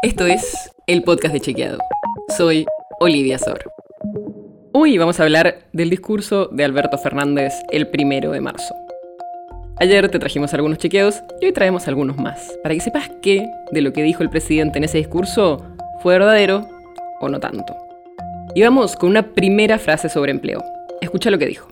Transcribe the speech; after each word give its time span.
Esto 0.00 0.26
es 0.26 0.70
el 0.86 1.02
podcast 1.02 1.34
de 1.34 1.40
Chequeado. 1.40 1.78
Soy 2.36 2.66
Olivia 3.00 3.36
Sor. 3.36 3.58
Hoy 4.70 4.96
vamos 4.96 5.18
a 5.18 5.24
hablar 5.24 5.66
del 5.72 5.90
discurso 5.90 6.46
de 6.52 6.62
Alberto 6.62 6.98
Fernández 6.98 7.52
el 7.72 7.88
primero 7.88 8.30
de 8.30 8.40
marzo. 8.40 8.76
Ayer 9.80 10.08
te 10.08 10.20
trajimos 10.20 10.54
algunos 10.54 10.78
chequeos 10.78 11.20
y 11.40 11.46
hoy 11.46 11.52
traemos 11.52 11.88
algunos 11.88 12.16
más, 12.16 12.56
para 12.62 12.76
que 12.76 12.80
sepas 12.80 13.10
qué 13.20 13.44
de 13.72 13.80
lo 13.80 13.92
que 13.92 14.04
dijo 14.04 14.22
el 14.22 14.30
presidente 14.30 14.78
en 14.78 14.84
ese 14.84 14.98
discurso 14.98 15.66
fue 16.00 16.14
verdadero 16.14 16.68
o 17.20 17.28
no 17.28 17.40
tanto. 17.40 17.76
Y 18.54 18.62
vamos 18.62 18.94
con 18.94 19.10
una 19.10 19.34
primera 19.34 19.80
frase 19.80 20.08
sobre 20.08 20.30
empleo. 20.30 20.62
Escucha 21.00 21.28
lo 21.28 21.38
que 21.38 21.46
dijo. 21.46 21.66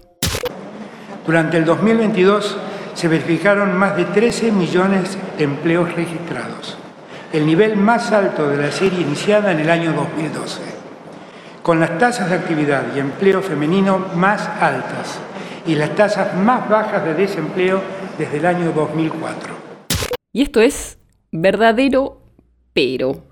Durante 1.25 1.59
el 1.59 1.65
2022 1.65 2.57
se 2.95 3.07
verificaron 3.07 3.77
más 3.77 3.97
de 3.97 4.05
13 4.05 4.51
millones 4.51 5.17
de 5.39 5.45
empleos 5.45 5.95
registrados, 5.95 6.77
el 7.37 7.47
nivel 7.47 7.77
más 7.77 8.13
alto 8.13 8.49
de 8.49 8.57
la 8.57 8.73
serie 8.73 9.03
iniciada 9.03 9.53
en 9.53 9.61
el 9.61 9.69
año 9.69 9.93
2012, 9.93 10.63
con 11.63 11.79
las 11.79 11.99
tasas 11.99 12.31
de 12.31 12.37
actividad 12.37 12.85
y 12.97 12.99
empleo 12.99 13.43
femenino 13.43 13.99
más 14.15 14.49
altas 14.59 15.19
y 15.67 15.75
las 15.75 15.95
tasas 15.95 16.35
más 16.35 16.67
bajas 16.67 17.05
de 17.05 17.13
desempleo 17.13 17.83
desde 18.17 18.39
el 18.39 18.47
año 18.47 18.73
2004. 18.73 19.55
Y 20.33 20.43
esto 20.43 20.63
es 20.63 20.99
verdadero 21.31 22.23
pero. 22.73 23.23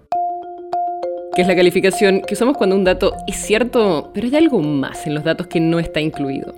Que 1.35 1.43
es 1.43 1.49
la 1.49 1.57
calificación 1.57 2.21
que 2.21 2.35
usamos 2.35 2.59
cuando 2.59 2.77
un 2.77 2.85
dato 2.85 3.15
es 3.27 3.37
cierto, 3.37 4.11
pero 4.13 4.27
hay 4.27 4.37
algo 4.37 4.61
más 4.61 5.07
en 5.07 5.15
los 5.15 5.25
datos 5.25 5.47
que 5.47 5.61
no 5.61 5.79
está 5.79 6.01
incluido. 6.01 6.55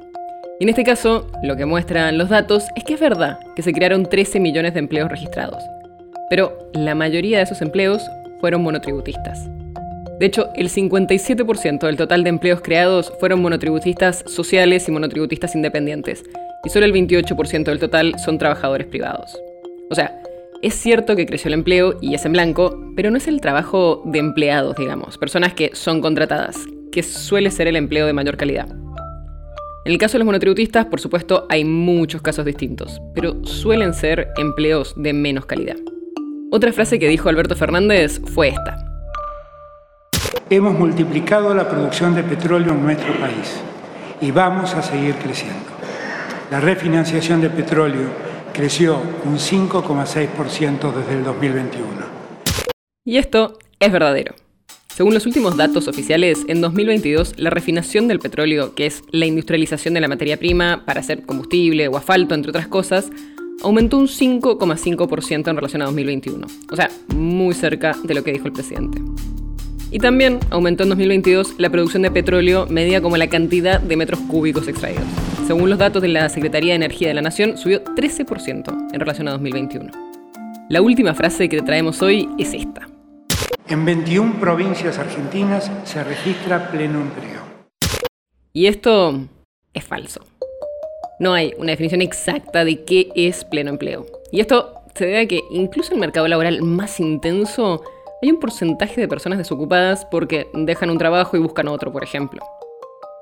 Y 0.58 0.64
en 0.64 0.70
este 0.70 0.82
caso, 0.82 1.30
lo 1.44 1.56
que 1.56 1.64
muestran 1.64 2.18
los 2.18 2.28
datos 2.28 2.64
es 2.74 2.82
que 2.82 2.94
es 2.94 3.00
verdad 3.00 3.38
que 3.54 3.62
se 3.62 3.72
crearon 3.72 4.06
13 4.06 4.40
millones 4.40 4.74
de 4.74 4.80
empleos 4.80 5.10
registrados. 5.10 5.62
Pero 6.28 6.70
la 6.72 6.94
mayoría 6.94 7.38
de 7.38 7.44
esos 7.44 7.62
empleos 7.62 8.02
fueron 8.40 8.62
monotributistas. 8.62 9.48
De 10.18 10.26
hecho, 10.26 10.48
el 10.54 10.70
57% 10.70 11.86
del 11.86 11.96
total 11.96 12.24
de 12.24 12.30
empleos 12.30 12.60
creados 12.62 13.12
fueron 13.20 13.42
monotributistas 13.42 14.24
sociales 14.26 14.88
y 14.88 14.92
monotributistas 14.92 15.54
independientes, 15.54 16.24
y 16.64 16.70
solo 16.70 16.86
el 16.86 16.92
28% 16.92 17.64
del 17.64 17.78
total 17.78 18.18
son 18.18 18.38
trabajadores 18.38 18.86
privados. 18.86 19.38
O 19.90 19.94
sea, 19.94 20.20
es 20.62 20.74
cierto 20.74 21.16
que 21.16 21.26
creció 21.26 21.48
el 21.48 21.54
empleo 21.54 21.98
y 22.00 22.14
es 22.14 22.24
en 22.24 22.32
blanco, 22.32 22.92
pero 22.96 23.10
no 23.10 23.18
es 23.18 23.28
el 23.28 23.42
trabajo 23.42 24.02
de 24.06 24.18
empleados, 24.18 24.76
digamos, 24.76 25.18
personas 25.18 25.52
que 25.52 25.70
son 25.74 26.00
contratadas, 26.00 26.56
que 26.90 27.02
suele 27.02 27.50
ser 27.50 27.68
el 27.68 27.76
empleo 27.76 28.06
de 28.06 28.14
mayor 28.14 28.38
calidad. 28.38 28.68
En 29.84 29.92
el 29.92 29.98
caso 29.98 30.14
de 30.14 30.20
los 30.20 30.26
monotributistas, 30.26 30.86
por 30.86 30.98
supuesto, 30.98 31.46
hay 31.50 31.64
muchos 31.64 32.22
casos 32.22 32.44
distintos, 32.46 33.00
pero 33.14 33.44
suelen 33.44 33.92
ser 33.92 34.28
empleos 34.38 34.94
de 34.96 35.12
menos 35.12 35.44
calidad. 35.44 35.76
Otra 36.50 36.72
frase 36.72 37.00
que 37.00 37.08
dijo 37.08 37.28
Alberto 37.28 37.56
Fernández 37.56 38.20
fue 38.24 38.48
esta. 38.48 38.78
Hemos 40.48 40.78
multiplicado 40.78 41.52
la 41.52 41.68
producción 41.68 42.14
de 42.14 42.22
petróleo 42.22 42.72
en 42.72 42.84
nuestro 42.84 43.12
país 43.18 43.60
y 44.20 44.30
vamos 44.30 44.72
a 44.74 44.82
seguir 44.82 45.16
creciendo. 45.16 45.66
La 46.52 46.60
refinanciación 46.60 47.40
de 47.40 47.50
petróleo 47.50 48.10
creció 48.52 49.02
un 49.24 49.38
5,6% 49.38 50.94
desde 50.94 51.14
el 51.14 51.24
2021. 51.24 51.86
Y 53.04 53.16
esto 53.16 53.58
es 53.80 53.90
verdadero. 53.90 54.36
Según 54.94 55.14
los 55.14 55.26
últimos 55.26 55.56
datos 55.56 55.88
oficiales, 55.88 56.44
en 56.46 56.60
2022 56.60 57.34
la 57.38 57.50
refinación 57.50 58.06
del 58.06 58.20
petróleo, 58.20 58.74
que 58.76 58.86
es 58.86 59.02
la 59.10 59.26
industrialización 59.26 59.94
de 59.94 60.00
la 60.00 60.08
materia 60.08 60.36
prima 60.36 60.84
para 60.86 61.00
hacer 61.00 61.22
combustible 61.26 61.88
o 61.88 61.96
asfalto, 61.96 62.36
entre 62.36 62.50
otras 62.50 62.68
cosas, 62.68 63.10
aumentó 63.62 63.98
un 63.98 64.06
5,5% 64.06 65.48
en 65.48 65.56
relación 65.56 65.82
a 65.82 65.86
2021. 65.86 66.46
O 66.70 66.76
sea, 66.76 66.90
muy 67.14 67.54
cerca 67.54 67.96
de 68.02 68.14
lo 68.14 68.22
que 68.22 68.32
dijo 68.32 68.46
el 68.46 68.52
presidente. 68.52 69.00
Y 69.90 69.98
también 69.98 70.40
aumentó 70.50 70.82
en 70.82 70.90
2022 70.90 71.54
la 71.58 71.70
producción 71.70 72.02
de 72.02 72.10
petróleo 72.10 72.66
medida 72.66 73.00
como 73.00 73.16
la 73.16 73.28
cantidad 73.28 73.80
de 73.80 73.96
metros 73.96 74.20
cúbicos 74.28 74.66
extraídos. 74.68 75.04
Según 75.46 75.70
los 75.70 75.78
datos 75.78 76.02
de 76.02 76.08
la 76.08 76.28
Secretaría 76.28 76.72
de 76.72 76.76
Energía 76.76 77.08
de 77.08 77.14
la 77.14 77.22
Nación, 77.22 77.56
subió 77.56 77.84
13% 77.84 78.88
en 78.92 79.00
relación 79.00 79.28
a 79.28 79.32
2021. 79.32 79.92
La 80.68 80.82
última 80.82 81.14
frase 81.14 81.48
que 81.48 81.58
te 81.58 81.62
traemos 81.62 82.02
hoy 82.02 82.28
es 82.38 82.52
esta. 82.52 82.88
En 83.68 83.84
21 83.84 84.40
provincias 84.40 84.98
argentinas 84.98 85.70
se 85.84 86.02
registra 86.02 86.70
pleno 86.70 87.00
empleo. 87.00 87.40
Y 88.52 88.66
esto 88.66 89.20
es 89.72 89.84
falso. 89.84 90.22
No 91.18 91.32
hay 91.32 91.54
una 91.58 91.70
definición 91.70 92.02
exacta 92.02 92.64
de 92.64 92.84
qué 92.84 93.08
es 93.14 93.44
pleno 93.44 93.70
empleo. 93.70 94.06
Y 94.30 94.40
esto 94.40 94.74
se 94.94 95.06
debe 95.06 95.20
a 95.20 95.26
que 95.26 95.40
incluso 95.50 95.90
en 95.90 95.96
el 95.96 96.00
mercado 96.00 96.28
laboral 96.28 96.62
más 96.62 97.00
intenso 97.00 97.82
hay 98.22 98.30
un 98.30 98.40
porcentaje 98.40 99.00
de 99.00 99.08
personas 99.08 99.38
desocupadas 99.38 100.04
porque 100.06 100.48
dejan 100.54 100.90
un 100.90 100.98
trabajo 100.98 101.36
y 101.36 101.40
buscan 101.40 101.68
otro, 101.68 101.92
por 101.92 102.02
ejemplo. 102.02 102.42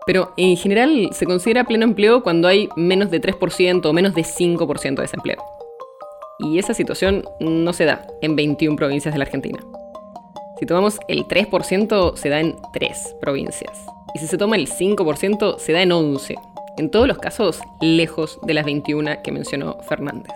Pero 0.06 0.32
en 0.36 0.56
general 0.56 1.10
se 1.12 1.24
considera 1.24 1.64
pleno 1.64 1.84
empleo 1.84 2.22
cuando 2.22 2.48
hay 2.48 2.68
menos 2.76 3.10
de 3.10 3.20
3% 3.20 3.86
o 3.86 3.92
menos 3.92 4.14
de 4.14 4.22
5% 4.22 4.94
de 4.96 5.02
desempleo. 5.02 5.42
Y 6.38 6.58
esa 6.58 6.74
situación 6.74 7.24
no 7.40 7.72
se 7.72 7.84
da 7.84 8.06
en 8.20 8.36
21 8.36 8.76
provincias 8.76 9.14
de 9.14 9.18
la 9.18 9.24
Argentina. 9.24 9.58
Si 10.58 10.66
tomamos 10.66 10.98
el 11.08 11.24
3%, 11.24 12.16
se 12.16 12.28
da 12.28 12.40
en 12.40 12.56
3 12.72 13.16
provincias. 13.20 13.86
Y 14.14 14.18
si 14.18 14.26
se 14.26 14.38
toma 14.38 14.56
el 14.56 14.68
5%, 14.68 15.58
se 15.58 15.72
da 15.72 15.82
en 15.82 15.92
11. 15.92 16.34
En 16.76 16.90
todos 16.90 17.06
los 17.06 17.18
casos, 17.18 17.60
lejos 17.80 18.38
de 18.42 18.54
las 18.54 18.64
21 18.64 19.22
que 19.22 19.30
mencionó 19.30 19.78
Fernández. 19.88 20.34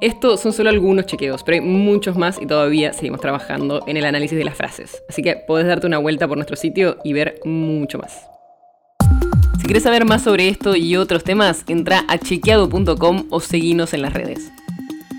Estos 0.00 0.40
son 0.40 0.52
solo 0.52 0.70
algunos 0.70 1.06
chequeos, 1.06 1.42
pero 1.42 1.56
hay 1.56 1.60
muchos 1.60 2.16
más 2.16 2.40
y 2.40 2.46
todavía 2.46 2.92
seguimos 2.92 3.20
trabajando 3.20 3.82
en 3.86 3.96
el 3.96 4.04
análisis 4.04 4.38
de 4.38 4.44
las 4.44 4.56
frases. 4.56 5.02
Así 5.08 5.22
que 5.22 5.36
podés 5.36 5.66
darte 5.66 5.88
una 5.88 5.98
vuelta 5.98 6.28
por 6.28 6.38
nuestro 6.38 6.56
sitio 6.56 6.98
y 7.02 7.12
ver 7.12 7.40
mucho 7.44 7.98
más. 7.98 8.26
Si 9.58 9.64
quieres 9.64 9.82
saber 9.82 10.04
más 10.04 10.22
sobre 10.22 10.48
esto 10.48 10.76
y 10.76 10.96
otros 10.96 11.24
temas, 11.24 11.64
entra 11.66 12.04
a 12.08 12.16
chequeado.com 12.16 13.26
o 13.30 13.40
seguinos 13.40 13.92
en 13.92 14.02
las 14.02 14.14
redes. 14.14 14.52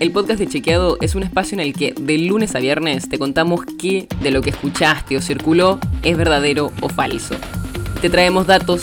El 0.00 0.10
podcast 0.10 0.40
de 0.40 0.48
Chequeado 0.48 0.96
es 1.00 1.14
un 1.14 1.22
espacio 1.22 1.54
en 1.54 1.60
el 1.60 1.74
que 1.74 1.92
de 1.92 2.18
lunes 2.18 2.56
a 2.56 2.58
viernes 2.58 3.08
te 3.08 3.18
contamos 3.18 3.60
qué 3.78 4.08
de 4.20 4.32
lo 4.32 4.40
que 4.40 4.50
escuchaste 4.50 5.16
o 5.16 5.20
circuló 5.20 5.78
es 6.02 6.16
verdadero 6.16 6.72
o 6.80 6.88
falso. 6.88 7.36
Te 8.00 8.10
traemos 8.10 8.48
datos 8.48 8.82